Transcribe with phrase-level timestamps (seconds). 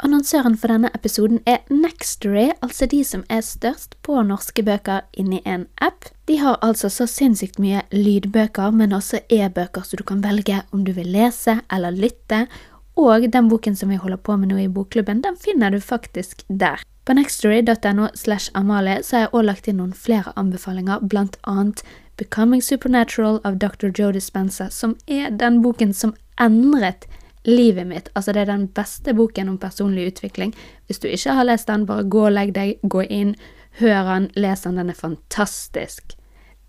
[0.00, 5.42] Annonsøren for denne episoden er Nextory, altså de som er størst på norske bøker inni
[5.44, 6.08] en app.
[6.24, 10.86] De har altså så sinnssykt mye lydbøker, men også e-bøker, så du kan velge om
[10.86, 12.46] du vil lese eller lytte.
[12.96, 16.46] Og den boken som vi holder på med nå i bokklubben, den finner du faktisk
[16.48, 16.80] der.
[17.04, 21.84] På nextory.no slash Amalie så har jeg også lagt inn noen flere anbefalinger, blant annet
[22.16, 23.92] Becoming Supernatural av Dr.
[23.92, 27.08] Joe Dispenza, som er den boken som endret
[27.48, 28.08] livet mitt.
[28.14, 30.54] Altså, det er den beste boken om personlig utvikling.
[30.86, 33.34] Hvis du ikke har lest den, bare gå og legg deg, gå inn,
[33.80, 36.16] hør den, les den, den er fantastisk.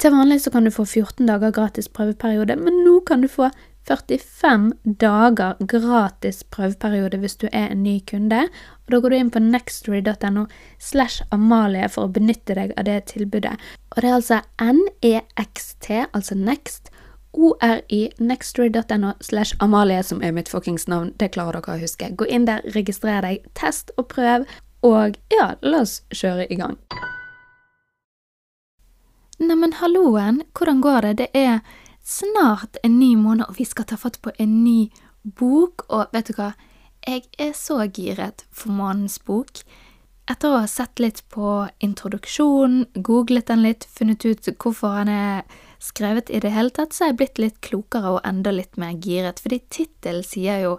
[0.01, 3.51] Til vanlig så kan du få 14 dager gratis prøveperiode, men nå kan du få
[3.85, 4.71] 45
[5.01, 8.47] dager gratis prøveperiode hvis du er en ny kunde.
[8.85, 10.45] Og Da går du inn på nextory.no
[10.79, 13.57] slash Amalie for å benytte deg av det tilbudet.
[13.95, 16.91] Og det er altså NEXT, altså Next,
[17.33, 21.13] ORI, nextory.no slash Amalie, som er mitt fuckings navn.
[21.17, 22.11] Det klarer dere å huske.
[22.15, 24.45] Gå inn der, registrer deg, test og prøv,
[24.83, 26.77] og ja, la oss kjøre i gang.
[29.41, 31.13] Neimen, halloen, hvordan går det?
[31.17, 31.61] Det er
[32.05, 34.91] snart en ny måned, og vi skal ta fatt på en ny
[35.23, 36.51] bok, og vet du hva?
[37.07, 39.63] Jeg er så giret for månedens bok.
[40.29, 45.41] Etter å ha sett litt på introduksjonen, googlet den litt, funnet ut hvorfor han er
[45.81, 48.93] skrevet i det hele tatt, så er jeg blitt litt klokere og enda litt mer
[49.01, 50.75] giret, fordi tittelen sier jo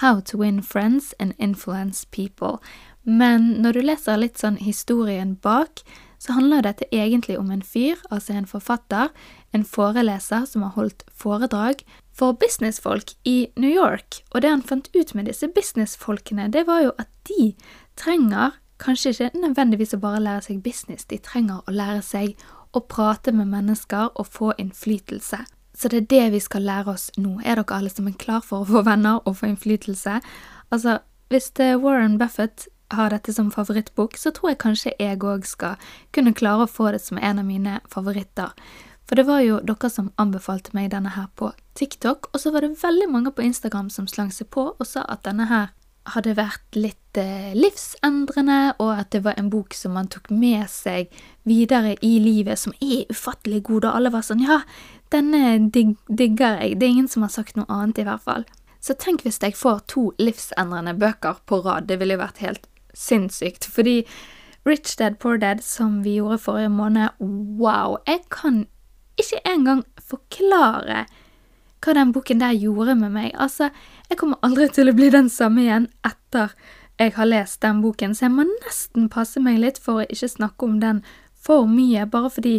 [0.00, 2.58] How to win friends and influence people.
[3.02, 5.82] Men når du leser litt sånn historien bak,
[6.18, 9.10] så handler dette egentlig om en fyr, altså en forfatter,
[9.54, 14.22] en foreleser som har holdt foredrag for businessfolk i New York.
[14.34, 17.52] Og det han fant ut med disse businessfolkene, det var jo at de
[17.98, 22.34] trenger kanskje ikke nødvendigvis å bare lære seg business, de trenger å lære seg
[22.72, 25.44] å prate med mennesker og få innflytelse.
[25.78, 27.38] Så det er det vi skal lære oss nå.
[27.44, 30.18] Er dere alle sammen klar for å få venner og få innflytelse?
[30.74, 30.98] Altså,
[31.30, 35.76] hvis Warren Buffett har dette som favorittbok, så tror jeg kanskje jeg òg skal
[36.12, 38.54] kunne klare å få det som en av mine favoritter.
[39.08, 42.64] For det var jo dere som anbefalte meg denne her på TikTok, og så var
[42.64, 45.70] det veldig mange på Instagram som slang seg på og sa at denne her
[46.14, 47.07] hadde vært litt
[47.56, 51.12] livsendrende, og at det var en bok som man tok med seg
[51.48, 54.60] videre i livet, som er ufattelig god, og alle var sånn ja,
[55.14, 58.48] denne dig digger jeg, det er ingen som har sagt noe annet, i hvert fall.
[58.80, 62.68] Så tenk hvis jeg får to livsendrende bøker på rad, det ville jo vært helt
[62.94, 64.02] sinnssykt, fordi
[64.68, 68.66] Rich Dad Poor Dad, som vi gjorde forrige måned, wow, jeg kan
[69.18, 71.06] ikke engang forklare
[71.84, 73.30] hva den boken der gjorde med meg.
[73.38, 73.70] Altså,
[74.10, 76.54] jeg kommer aldri til å bli den samme igjen etter
[76.98, 80.30] jeg har lest den boken, så jeg må nesten passe meg litt for å ikke
[80.34, 81.02] snakke om den
[81.38, 82.54] for mye, bare fordi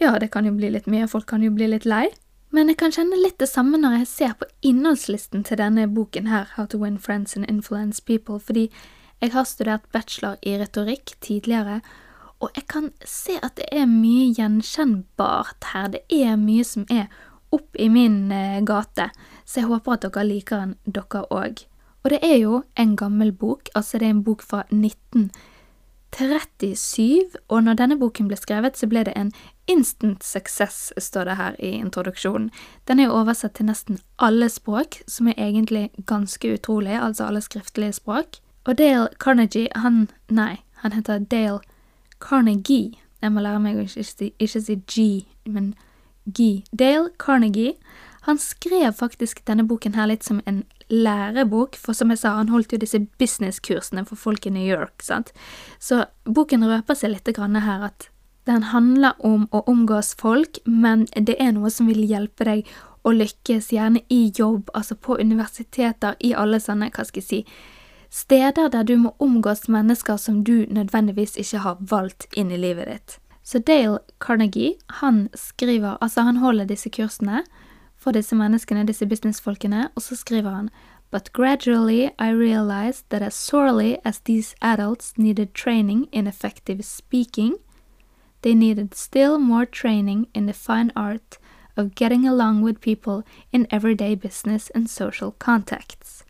[0.00, 2.08] ja, det kan jo bli litt mye, folk kan jo bli litt lei.
[2.54, 6.30] Men jeg kan kjenne litt det samme når jeg ser på innholdslisten til denne boken
[6.30, 8.70] her, How to Win Friends and Influence People, fordi
[9.20, 11.80] jeg har studert bachelor i retorikk tidligere,
[12.40, 17.08] og jeg kan se at det er mye gjenkjennbart her, det er mye som er
[17.54, 19.10] opp i min eh, gate,
[19.44, 21.64] så jeg håper at dere liker den, dere òg.
[22.04, 27.64] Og det er jo en gammel bok, altså det er en bok fra 1937, og
[27.64, 29.32] når denne boken ble skrevet, så ble det en
[29.66, 32.50] instant success, står det her i introduksjonen.
[32.88, 37.40] Den er jo oversatt til nesten alle språk, som er egentlig ganske utrolig, altså alle
[37.40, 38.26] skriftlige språk.
[38.64, 41.60] Og Dale Carnegie, han Nei, han heter Dale
[42.20, 42.92] Carnegie.
[43.22, 45.74] Jeg må lære meg å ikke si, ikke si G, men
[46.28, 46.64] G.
[46.78, 47.72] Dale Carnegie.
[48.24, 52.52] Han skrev faktisk denne boken her litt som en lærebok, for som jeg sa, han
[52.52, 55.32] holdt jo disse businesskursene for folk i New York, sant.
[55.78, 58.08] Så boken røper seg litt her at
[58.44, 62.68] den handler om å omgås folk, men det er noe som vil hjelpe deg
[63.04, 67.40] å lykkes, gjerne i jobb, altså på universiteter, i alle sånne, hva skal jeg si,
[68.14, 72.88] steder der du må omgås mennesker som du nødvendigvis ikke har valgt inn i livet
[72.88, 73.18] ditt.
[73.44, 77.42] Så Dale Carnegie, han skriver Altså, han holder disse kursene
[78.04, 80.68] for disse menneskene, disse businessfolkene, og så skriver han
[81.10, 87.54] But gradually I realized that as sorely as these adults needed training in effective speaking,
[88.42, 91.38] they needed still more training in the fine art
[91.76, 96.24] of getting along with people in everyday business and social contacts.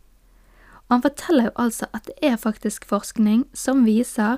[0.88, 4.36] Og han forteller jo altså at det er faktisk forskning som viser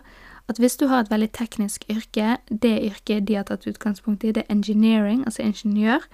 [0.48, 4.32] at hvis du har et veldig teknisk yrke, det yrket de har tatt utgangspunkt i,
[4.32, 6.06] det er engineering, altså ingeniør,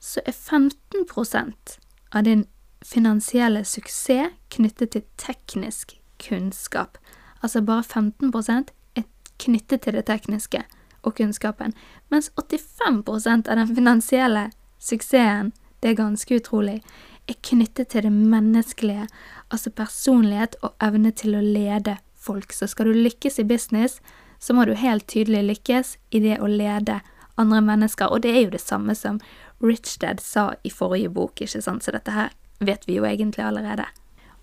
[0.00, 1.78] så er 15%
[2.12, 2.46] av din
[2.84, 6.98] finansielle suksess knyttet til teknisk kunnskap.
[7.42, 9.04] Altså bare 15% er
[9.38, 10.64] knyttet til det tekniske
[11.02, 11.72] og kunnskapen,
[12.12, 14.50] mens 85% av den finansielle
[14.80, 16.80] suksessen, det er ganske utrolig,
[17.28, 19.08] er knyttet til det menneskelige.
[19.50, 22.52] altså personlighet og evne til å lede folk.
[22.52, 24.00] Så skal du lykkes i business,
[24.38, 27.00] så må du helt tydelig lykkes i det å lede
[27.40, 29.20] andre mennesker, og det er jo det samme som
[29.64, 33.44] Rich Dad sa i forrige bok, ikke sant, så dette her vet vi jo egentlig
[33.44, 33.88] allerede.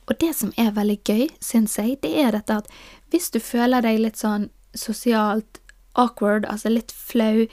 [0.07, 2.69] Og det som er veldig gøy, syns jeg, det er dette at
[3.11, 5.59] hvis du føler deg litt sånn sosialt
[5.97, 7.47] awkward, altså litt flau,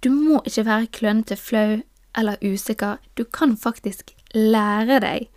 [0.00, 1.80] du må ikke være klønete, flau
[2.18, 5.28] eller usikker, du kan faktisk lære deg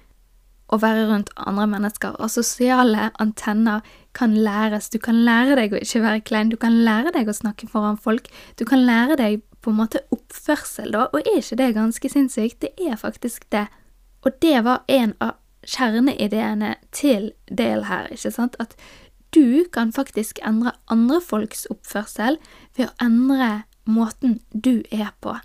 [0.73, 3.85] å være rundt andre mennesker, og sosiale antenner
[4.17, 4.89] kan læres.
[4.93, 7.99] Du kan lære deg å ikke være klein, du kan lære deg å snakke foran
[8.01, 8.29] folk,
[8.59, 12.59] du kan lære deg på en måte oppførsel, da, og er ikke det ganske sinnssykt?
[12.65, 13.67] Det er faktisk det.
[14.23, 18.75] Og det var en av kjerneideene til Dale her, ikke sant, at
[19.33, 22.37] du kan faktisk endre andre folks oppførsel
[22.77, 25.37] ved å endre måten du er på.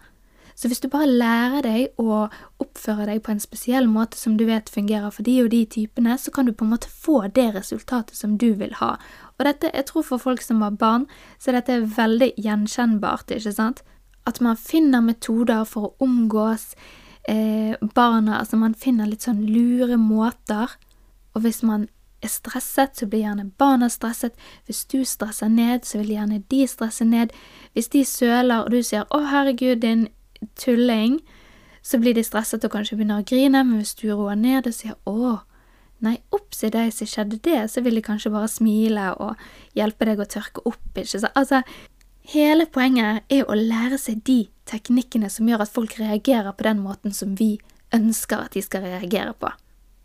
[0.59, 2.25] Så hvis du bare lærer deg å
[2.59, 6.17] oppføre deg på en spesiell måte som du vet fungerer for de og de typene,
[6.19, 8.97] så kan du på en måte få det resultatet som du vil ha.
[9.39, 11.07] Og dette, jeg tror for folk som har barn,
[11.39, 13.85] så dette er veldig gjenkjennbart, ikke sant?
[14.27, 16.73] At man finner metoder for å omgås
[17.31, 20.75] eh, barna, altså man finner litt sånn lure måter.
[21.39, 21.87] Og hvis man
[22.19, 24.35] er stresset, så blir gjerne barna stresset.
[24.67, 27.31] Hvis du stresser ned, så vil gjerne de stresse ned.
[27.79, 30.09] Hvis de søler, og du sier 'Å, herregud, din
[30.59, 31.21] tulling,
[31.83, 34.75] så blir de stresset og kanskje begynner å grine, men hvis du roer ned og
[34.75, 35.41] sier 'å,
[36.01, 39.37] nei, ops i deg, så skjedde det', så vil de kanskje bare smile og
[39.75, 41.33] hjelpe deg å tørke opp, ikke sant.
[41.35, 41.63] Altså,
[42.35, 46.83] hele poenget er å lære seg de teknikkene som gjør at folk reagerer på den
[46.85, 47.59] måten som vi
[47.95, 49.51] ønsker at de skal reagere på.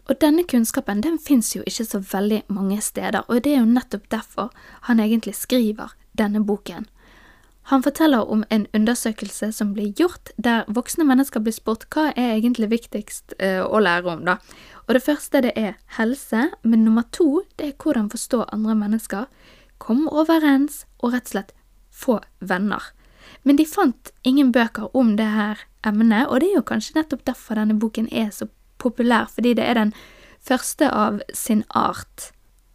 [0.09, 3.69] Og denne kunnskapen den fins jo ikke så veldig mange steder, og det er jo
[3.71, 4.51] nettopp derfor
[4.89, 6.87] han egentlig skriver denne boken.
[7.71, 12.35] Han forteller om en undersøkelse som ble gjort, der voksne mennesker blir spurt hva er
[12.35, 14.37] egentlig viktigst eh, å lære om, da.
[14.87, 19.29] Og det første det er helse, men nummer to det er hvordan forstå andre mennesker,
[19.79, 21.55] komme overens og rett og slett
[21.93, 22.91] få venner.
[23.43, 27.23] Men de fant ingen bøker om det her emnet, og det er jo kanskje nettopp
[27.27, 28.49] derfor denne boken er så
[28.83, 29.93] populær, fordi det er den
[30.43, 32.33] første av sin art.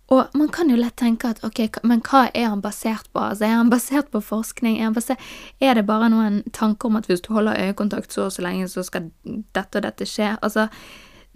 [0.08, 3.20] Og man kan jo lett tenke at ok, men hva er han basert på?
[3.20, 4.78] Altså, er han basert på forskning?
[4.80, 5.20] Er, basert,
[5.60, 8.70] er det bare noen tanker om at hvis du holder øyekontakt så og så lenge,
[8.72, 10.30] så skal dette og dette skje?
[10.40, 10.68] Altså,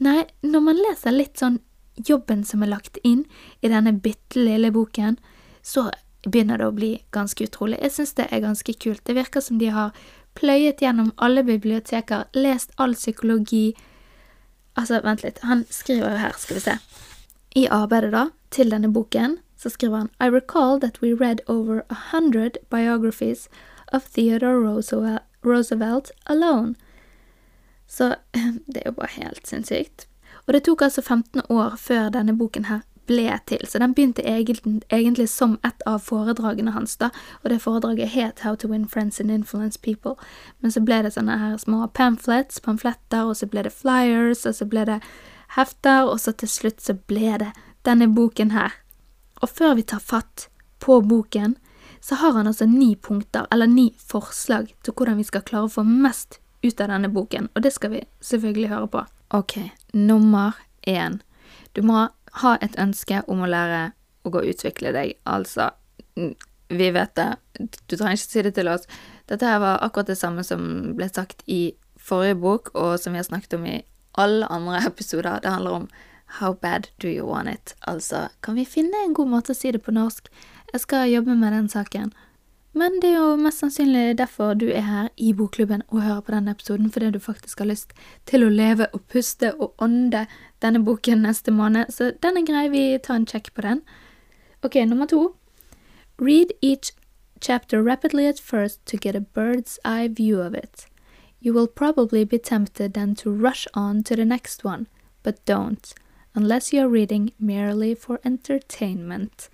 [0.00, 1.60] nei, når man leser litt sånn
[2.08, 3.26] jobben som er lagt inn
[3.60, 5.20] i denne bitte lille boken,
[5.60, 5.90] så
[6.24, 7.76] begynner det å bli ganske utrolig.
[7.82, 9.04] Jeg syns det er ganske kult.
[9.04, 9.92] Det virker som de har
[10.38, 13.74] pløyet gjennom alle biblioteker, lest all psykologi
[14.72, 16.74] Altså, vent litt, han skriver jo her, skal vi se.
[17.54, 21.82] I arbeidet, da, til denne boken så skriver han I recall that we read over
[21.90, 23.48] a hundred biographies
[23.92, 24.82] of Theodore
[25.44, 26.74] Roosevelt alone.
[27.86, 28.14] Så
[28.66, 30.08] det er jo bare helt sinnssykt.
[30.46, 34.22] Og det tok altså 15 år før denne boken her ble til, så den begynte
[34.22, 37.10] egentlig, som et av foredragene hans, da,
[37.42, 40.14] og det foredraget het How to win friends and influence people,
[40.60, 44.54] men så ble det sånne her små pamphlets, pamfletter, og så ble det flyers, og
[44.54, 45.00] så ble det
[45.56, 47.50] hefter, og så til slutt så ble det
[47.86, 48.74] denne boken her.
[49.42, 50.48] Og før vi tar fatt
[50.82, 51.56] på boken,
[52.02, 55.74] så har han altså ni punkter, eller ni forslag til hvordan vi skal klare å
[55.74, 59.04] få mest ut av denne boken, og det skal vi selvfølgelig høre på.
[59.34, 59.58] Ok,
[59.92, 61.20] nummer én.
[61.72, 62.08] Du må
[62.42, 65.72] ha et ønske om å lære å gå og utvikle deg, altså
[66.72, 67.28] Vi vet det,
[67.60, 68.86] du trenger ikke si det til oss.
[69.28, 73.20] Dette her var akkurat det samme som ble sagt i forrige bok, og som vi
[73.20, 73.82] har snakket om i
[74.12, 75.40] alle andre episoder.
[75.42, 75.88] Det handler om
[76.40, 77.74] How bad do you want it?
[77.80, 80.30] Altså, kan vi finne en god måte å si det på norsk?
[80.72, 82.12] Jeg skal jobbe med den saken.
[82.72, 86.32] Men det er jo mest sannsynlig derfor du er her i bokklubben og hører på
[86.32, 87.92] denne episoden, fordi du faktisk har lyst
[88.24, 90.24] til å leve og puste og ånde
[90.64, 93.82] denne boken neste måned, så den er grei, vi tar en sjekk på den.
[94.64, 95.34] Ok, nummer to.
[96.16, 96.94] Read each
[97.40, 100.86] chapter rapidly at first to get a bird's eye view of it.
[101.44, 104.86] You will probably be tempted then to rush on to the next one,
[105.22, 105.94] but don't
[106.34, 109.50] unless you are reading merely for entertainment.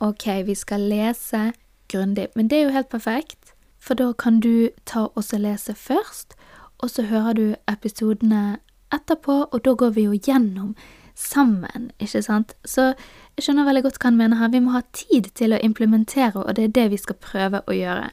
[0.00, 1.52] Ok, vi skal lese
[1.88, 6.34] grundig, men det er jo helt perfekt, for da kan du ta og lese først,
[6.78, 8.58] og så hører du episodene
[8.92, 10.76] etterpå, og da går vi jo gjennom
[11.14, 12.54] sammen, ikke sant?
[12.64, 12.94] Så
[13.36, 14.48] jeg skjønner veldig godt hva han mener her.
[14.48, 17.74] Vi må ha tid til å implementere, og det er det vi skal prøve å
[17.74, 18.10] gjøre.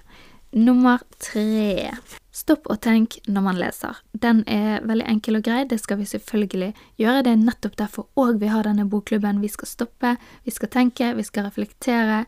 [0.52, 1.94] Nummer tre.
[2.36, 4.02] Stopp og tenk når man leser.
[4.12, 7.22] Den er veldig enkel og grei, det skal vi selvfølgelig gjøre.
[7.24, 9.40] Det er nettopp derfor òg vi har denne bokklubben.
[9.40, 12.26] Vi skal stoppe, vi skal tenke, vi skal reflektere.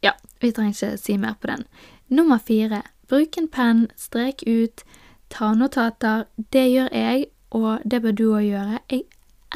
[0.00, 1.66] Ja, vi trenger ikke si mer på den.
[2.08, 2.80] Nummer fire.
[3.12, 4.84] Bruk en penn, strek ut,
[5.28, 6.24] ta notater.
[6.50, 8.82] Det gjør jeg, og det bør du òg gjøre.
[8.88, 9.04] Jeg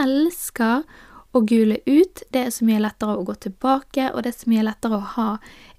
[0.04, 0.84] elsker
[1.34, 2.22] å gule ut.
[2.34, 5.12] Det er så mye lettere å gå tilbake, og det er så mye lettere å
[5.16, 5.28] ha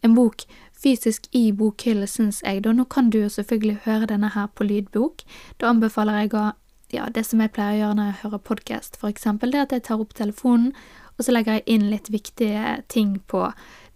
[0.02, 0.48] en bok
[0.86, 2.62] fysisk i bokhylle, syns jeg.
[2.66, 5.26] Da nå kan du jo selvfølgelig høre denne her på lydbok.
[5.58, 6.52] Da anbefaler jeg å
[6.94, 9.84] ja, det som jeg pleier å gjøre når jeg hører podkast, eksempel, det at jeg
[9.88, 10.72] tar opp telefonen,
[11.18, 13.48] og så legger jeg inn litt viktige ting på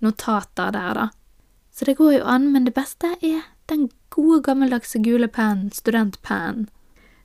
[0.03, 1.07] notater der, da.
[1.71, 6.67] Så det går jo an, men det beste er den gode, gammeldagse gule pennen, studentpennen.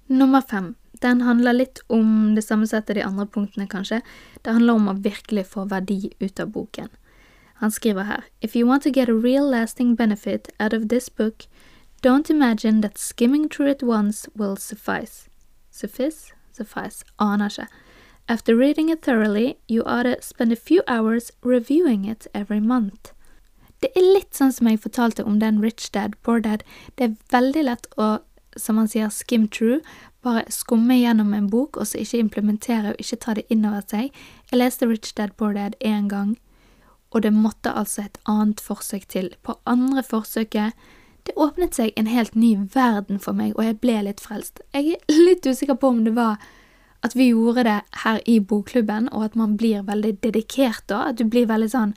[0.07, 0.75] Nummer fem.
[1.03, 4.03] Den handler litt om det samme settet de andre punktene, kanskje.
[4.45, 6.93] Det handler om å virkelig få verdi ut av boken.
[7.55, 11.09] Han skriver her If you want to get a real lasting benefit out of this
[11.09, 11.47] book,
[12.03, 15.29] don't imagine that skimming through it once will suffice.
[15.71, 16.33] Suffice?
[16.53, 17.05] Suffice.
[17.19, 17.67] Aner ikke.
[18.29, 23.13] After reading it thoroughly, you ought to spend a few hours reviewing it every month.
[23.81, 26.63] Det er litt sånn som jeg fortalte om den Rich Dad, Poor Dad.
[26.97, 28.23] Det er veldig lett å,
[28.57, 29.85] som han sier, skim through,
[30.25, 33.85] bare skumme gjennom en bok og så ikke implementere og ikke ta det inn over
[33.91, 34.09] seg.
[34.49, 36.39] Jeg leste Rich Dad, Poor Dad én gang,
[37.15, 39.31] og det måtte altså et annet forsøk til.
[39.47, 40.75] På andre forsøket
[41.25, 44.61] det åpnet seg en helt ny verden for meg, og jeg ble litt frelst.
[44.75, 46.43] Jeg er litt usikker på om det var
[47.05, 51.21] at vi gjorde det her i bokklubben, og at man blir veldig dedikert da, at
[51.21, 51.97] du blir veldig sånn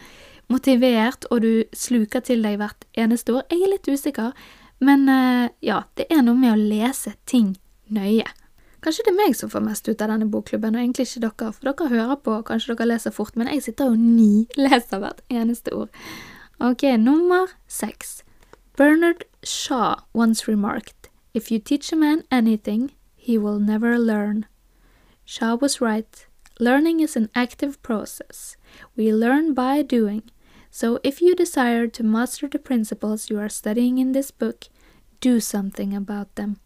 [0.51, 3.47] motivert, og du sluker til deg hvert eneste ord.
[3.51, 4.31] Jeg er litt usikker,
[4.79, 7.55] men uh, ja, det er noe med å lese ting
[7.91, 8.27] nøye.
[8.87, 11.47] Kanskje det er meg som får mest ut av denne bokklubben, og egentlig ikke dere,
[11.51, 15.19] for dere hører på, kanskje dere leser fort, men jeg sitter jo ni leser hvert
[15.27, 15.89] eneste ord.
[16.63, 18.21] Ok, nummer seks.
[18.79, 24.45] Bernard Shaw once remarked, If you teach a man anything, he will never learn.
[25.25, 26.25] Shaw was right.
[26.57, 28.55] Learning is an active process.
[28.95, 30.23] We learn by doing.
[30.71, 34.69] So if you desire to master the principles you are studying in this book,
[35.19, 36.61] do something about them.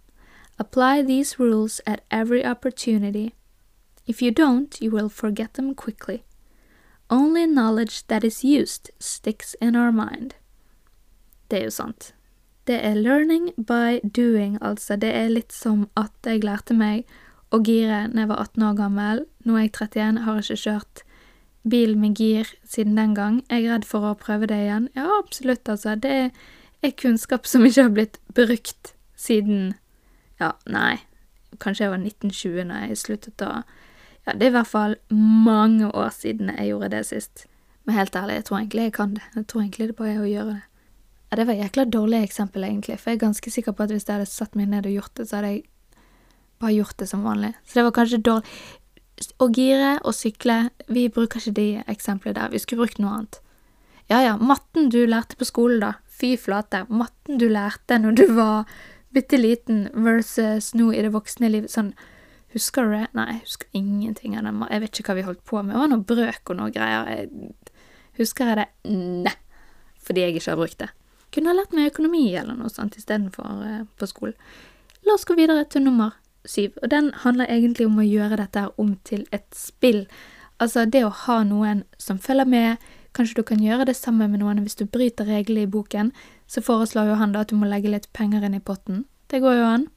[0.62, 3.34] Apply these rules at every opportunity.
[4.06, 6.24] If you don't, you will forget them quickly.
[7.10, 10.36] Only knowledge that is used sticks in our mind.
[11.50, 12.14] Det er jo sant.
[12.68, 14.96] Det er learning by doing, altså.
[14.96, 17.10] Det er litt som at jeg lærte meg
[17.50, 19.26] å gire da jeg var 18 år gammel.
[19.44, 21.06] Nå er jeg 31, har ikke kjørt
[21.74, 23.42] bil med gir siden den gang.
[23.50, 24.92] Jeg er redd for å prøve det igjen.
[24.94, 25.98] Ja, absolutt, altså.
[25.98, 26.30] Det
[26.86, 29.72] er kunnskap som ikke har blitt brukt siden
[30.42, 30.98] ja, nei,
[31.62, 33.54] kanskje jeg var 1920 når jeg sluttet å
[34.22, 37.48] Ja, det er i hvert fall mange år siden jeg gjorde det sist.
[37.88, 39.24] Men helt ærlig, jeg tror egentlig jeg kan det.
[39.34, 40.62] Jeg tror egentlig det bare er å gjøre det.
[41.32, 44.06] Ja, det var jækla dårlig eksempel, egentlig, for jeg er ganske sikker på at hvis
[44.06, 45.64] jeg hadde satt meg ned og gjort det, så hadde jeg
[46.62, 47.54] bare gjort det som vanlig.
[47.66, 48.54] Så det var kanskje dårlig
[49.38, 50.56] Å gire og sykle,
[50.90, 53.42] vi bruker ikke de eksemplene der, vi skulle brukt noe annet.
[54.10, 55.92] Ja ja, matten du lærte på skolen, da.
[56.10, 56.84] Fy flate.
[56.90, 58.66] Matten du lærte når du var
[59.14, 61.68] bitte liten versus nå i det voksne liv.
[61.72, 61.92] Sånn,
[62.56, 63.06] husker du det?
[63.18, 64.64] Nei, jeg husker ingenting av den.
[64.70, 65.76] Jeg vet ikke hva vi holdt på med.
[65.76, 67.12] Det var noe brøk og noe greier.
[67.12, 67.54] Jeg,
[68.20, 68.68] husker jeg det?
[69.28, 69.38] Nei.
[70.02, 70.90] Fordi jeg ikke har brukt det.
[71.32, 74.36] Kunne ha lært meg økonomi eller noe sånt istedenfor uh, på skolen.
[75.08, 78.66] La oss gå videre til nummer syv, og den handler egentlig om å gjøre dette
[78.82, 80.04] om til et spill.
[80.62, 84.42] Altså det å ha noen som følger med, kanskje du kan gjøre det sammen med
[84.44, 86.12] noen hvis du bryter reglene i boken,
[86.48, 89.06] så foreslår jo han da at du må legge litt penger inn i potten.
[89.32, 89.88] Det går jo an.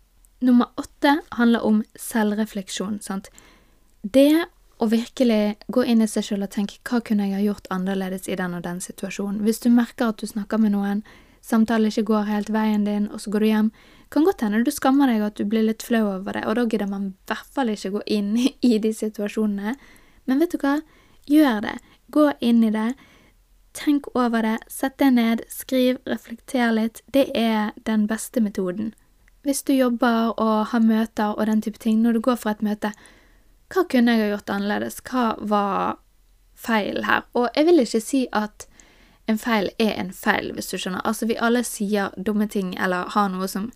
[0.44, 3.30] Nummer åtte handler om selvrefleksjon, sant.
[4.02, 4.44] Det
[4.83, 8.28] å virkelig gå inn i seg sjøl og tenke hva kunne jeg ha gjort annerledes
[8.28, 9.42] i den og den situasjonen.
[9.47, 11.04] Hvis du merker at du snakker med noen,
[11.44, 13.71] samtalen ikke går helt veien din, og så går du hjem,
[14.12, 16.59] kan godt hende du skammer deg og at du blir litt flau over det, og
[16.59, 18.35] da gidder man i hvert fall ikke gå inn
[18.71, 19.76] i de situasjonene.
[20.28, 20.78] Men vet du hva?
[21.30, 21.78] Gjør det.
[22.14, 22.92] Gå inn i det.
[23.75, 27.02] Tenk over det, sett deg ned, skriv, reflekter litt.
[27.11, 28.92] Det er den beste metoden.
[29.42, 32.62] Hvis du jobber og har møter og den type ting, når du går fra et
[32.62, 32.92] møte,
[33.75, 35.00] hva kunne jeg ha gjort annerledes?
[35.11, 35.99] Hva var
[36.54, 37.26] feil her?
[37.35, 38.68] Og jeg vil ikke si at
[39.26, 41.02] en feil er en feil, hvis du skjønner.
[41.02, 43.73] Altså, vi alle sier dumme ting eller har noe som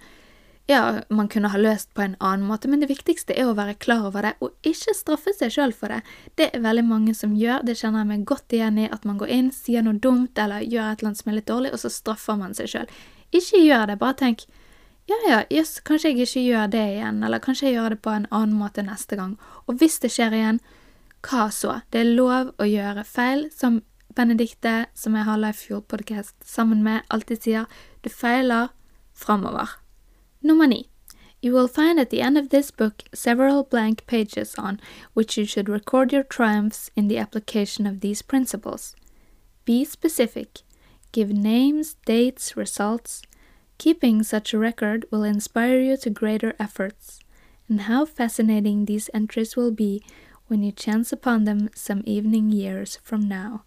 [0.68, 3.78] ja, man kunne ha løst på en annen måte, men det viktigste er å være
[3.80, 6.02] klar over det, og ikke straffe seg sjøl for det.
[6.36, 9.16] Det er veldig mange som gjør, det kjenner jeg meg godt igjen i, at man
[9.20, 11.80] går inn, sier noe dumt eller gjør et eller annet som er litt dårlig, og
[11.80, 12.92] så straffer man seg sjøl.
[13.32, 14.44] Ikke gjør det, bare tenk
[15.08, 18.12] ja ja, jøss, kanskje jeg ikke gjør det igjen, eller kanskje jeg gjør det på
[18.12, 20.60] en annen måte neste gang, og hvis det skjer igjen,
[21.24, 21.80] hva så?
[21.88, 23.80] Det er lov å gjøre feil, som
[24.12, 27.68] Benedicte, som jeg har Life Fjord Podcast sammen med, alltid sier,
[28.04, 28.68] du feiler
[29.16, 29.78] framover.
[30.42, 30.84] Nummer 9.
[31.40, 34.80] You will find at the end of this book several blank pages on
[35.14, 38.96] which you should record your triumphs in the application of these principles.
[39.64, 40.60] Be specific.
[41.12, 43.22] Give names, dates, results.
[43.78, 47.20] Keeping such a record will inspire you to greater efforts.
[47.68, 50.02] And how fascinating these entries will be
[50.46, 53.64] when you chance upon them some evening years from now.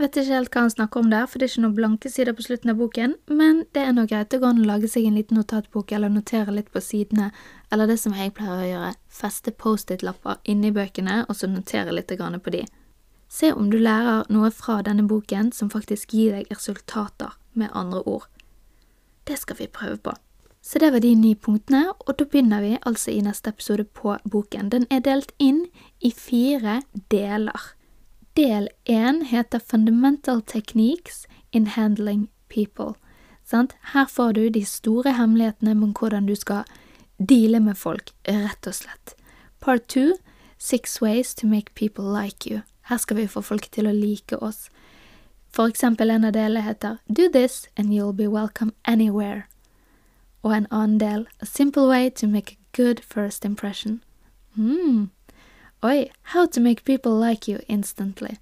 [0.00, 2.32] Vet ikke helt hva han snakker om der, for det er ikke noen blanke sider
[2.32, 4.32] på slutten av boken, men det er nå greit.
[4.32, 7.26] å gå an å lage seg en liten notatbok eller notere litt på sidene,
[7.70, 12.08] eller det som jeg pleier å gjøre, feste Post-It-lapper inni bøkene og så notere litt
[12.08, 12.64] på de.
[13.28, 18.00] Se om du lærer noe fra denne boken som faktisk gir deg resultater, med andre
[18.06, 18.24] ord.
[19.26, 20.14] Det skal vi prøve på.
[20.62, 24.16] Så det var de ni punktene, og da begynner vi altså i neste episode på
[24.24, 24.70] boken.
[24.70, 25.66] Den er delt inn
[26.00, 26.80] i fire
[27.10, 27.74] deler.
[28.36, 32.94] Del én heter Fundamental Techniques in Handling People.
[33.44, 33.74] Sant?
[33.92, 36.64] Her får du de store hemmelighetene med hvordan du skal
[37.18, 39.14] deale med folk, rett og slett.
[39.60, 40.12] Part two
[40.62, 42.60] Six ways to make people like you.
[42.82, 44.68] Her skal vi få folk til å like oss.
[45.48, 49.46] For eksempel en av delene heter Do this and you'll be welcome anywhere.
[50.42, 54.02] Og en annen del A simple way to make a good first impression.
[54.54, 55.10] Hmm.
[55.82, 58.36] Oi, how to make people like you instantly.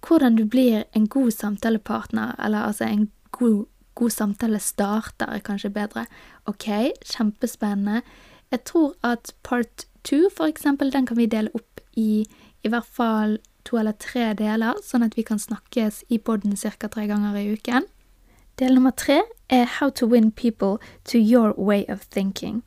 [0.00, 3.64] Hvordan du blir en god samtalepartner, eller altså en god,
[3.94, 6.06] god samtalestarter, er kanskje bedre.
[6.46, 6.66] Ok,
[7.04, 8.02] kjempespennende.
[8.50, 12.24] Jeg tror at part two, for eksempel, den kan vi dele opp i
[12.64, 16.88] i hvert fall to eller tre deler, sånn at vi kan snakkes i poden ca.
[16.88, 17.84] tre ganger i uken.
[18.56, 22.62] Del nummer tre er How to win people to your way of thinking.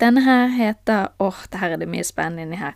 [0.00, 2.72] Denne her heter Åh, oh, her er det mye spennende inni her.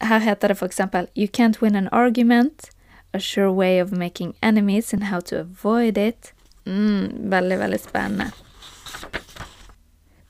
[0.00, 2.70] Her heter det for eksempel You can't win an argument.
[3.14, 6.32] A sure way of making enemies and how to avoid it.
[6.66, 8.30] Mm, veldig, veldig spennende.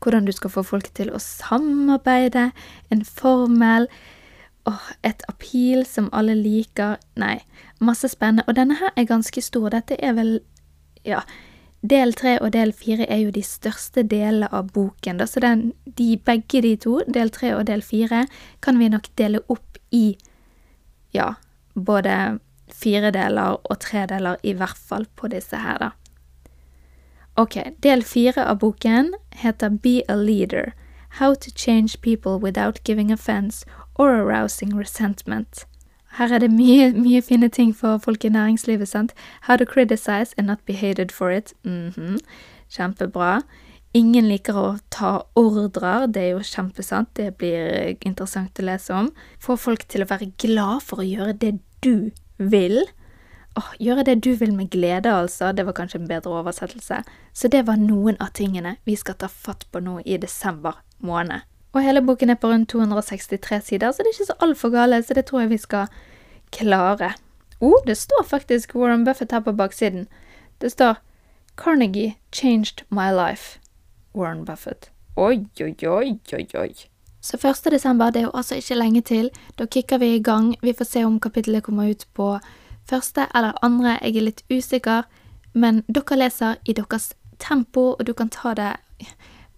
[0.03, 2.51] Hvordan du skal få folk til å samarbeide.
[2.91, 3.89] En formel.
[4.69, 6.97] Oh, et appeal som alle liker.
[7.17, 7.39] Nei,
[7.81, 8.45] masse spennende.
[8.47, 9.71] Og denne her er ganske stor.
[9.75, 10.41] Dette er vel
[11.07, 11.21] Ja,
[11.81, 15.69] Del tre og del fire er jo de største delene av boken, da, så den,
[15.87, 18.25] de, begge de to, del tre og del fire,
[18.61, 20.19] kan vi nok dele opp i
[21.15, 21.37] ja,
[21.75, 22.41] både
[22.75, 25.93] fire deler og tre deler, i hvert fall på disse her, da.
[27.39, 30.75] Ok, del fire av boken heter Be a leader.
[31.21, 33.65] How to change people without giving offense
[33.95, 35.68] or arousing resentment.
[36.19, 39.13] Her er det mye, mye fine ting for folk i næringslivet, sant.
[39.47, 41.55] How to criticize and not be hated for it.
[41.65, 42.19] Mm -hmm.
[42.71, 43.43] Kjempebra.
[43.95, 49.13] Ingen liker å ta ordrer, det er jo kjempesant, det blir interessant å lese om.
[49.41, 52.83] Få folk til å være glad for å gjøre det du vil.
[53.57, 57.03] Åh, gjøre det du vil med glede, altså, det var kanskje en bedre oversettelse.
[57.33, 61.41] Så det var noen av tingene vi skal ta fatt på nå i desember måned.
[61.73, 65.03] Og hele boken er på rundt 263 sider, så det er ikke så altfor gale,
[65.03, 65.87] så det tror jeg vi skal
[66.51, 67.13] klare.
[67.61, 70.07] Oh, det står faktisk Warren Buffett her på baksiden.
[70.59, 70.95] Det står
[71.57, 73.59] Carnegie changed my life.
[74.15, 74.91] Warren Buffett.
[75.17, 76.75] Oi, oi, oi, oi, oi.
[77.21, 77.73] Så 1.
[77.73, 79.31] desember, det er jo altså ikke lenge til.
[79.59, 80.57] Da kicker vi i gang.
[80.63, 82.39] Vi får se om kapittelet kommer ut på
[82.91, 83.99] første eller andre.
[84.03, 85.03] Jeg er litt usikker,
[85.53, 88.77] men dere leser i deres tempo, og du kan ta det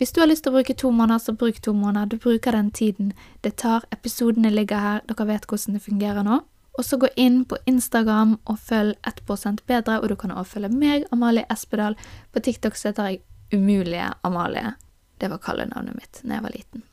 [0.01, 2.07] hvis du har lyst til å bruke to måneder, så bruk to måneder.
[2.09, 3.13] Du bruker den tiden
[3.45, 3.85] det tar.
[3.93, 6.39] Episodene ligger her, dere vet hvordan det fungerer nå.
[6.81, 10.71] Og så gå inn på Instagram og følg 1% bedre, og du kan også følge
[10.73, 11.97] meg, Amalie Espedal.
[12.33, 13.21] På TikTok så heter jeg
[13.53, 14.73] Umulige Amalie.
[15.21, 16.87] Det var kallenavnet mitt da jeg var liten.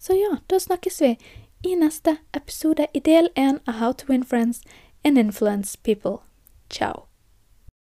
[0.00, 1.12] Så ja, da snakkes vi
[1.68, 4.64] i neste episode i del én av How to win friends
[5.04, 6.24] and influence people.
[6.70, 7.09] Ciao.